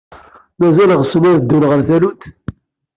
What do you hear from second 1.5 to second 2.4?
ɣer tallunt?